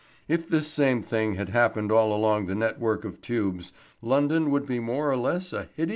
If 0.27 0.49
this 0.49 0.67
same 0.67 1.03
thing 1.03 1.35
had 1.35 1.49
happened 1.49 1.91
all 1.91 2.11
along 2.11 2.47
the 2.47 2.55
network 2.55 3.05
of 3.05 3.21
tubes, 3.21 3.71
London 4.01 4.49
would 4.49 4.65
be 4.65 4.79
more 4.79 5.11
or 5.11 5.15
less 5.15 5.53
a 5.53 5.65
hideous 5.75 5.79
ruin. 5.79 5.89